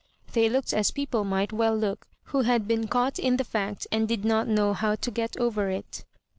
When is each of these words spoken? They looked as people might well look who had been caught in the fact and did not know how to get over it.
They 0.33 0.49
looked 0.49 0.73
as 0.73 0.89
people 0.89 1.23
might 1.23 1.53
well 1.53 1.77
look 1.77 2.07
who 2.23 2.41
had 2.41 2.67
been 2.67 2.87
caught 2.87 3.19
in 3.19 3.37
the 3.37 3.43
fact 3.43 3.85
and 3.91 4.07
did 4.07 4.25
not 4.25 4.47
know 4.47 4.73
how 4.73 4.95
to 4.95 5.11
get 5.11 5.37
over 5.37 5.69
it. 5.69 6.05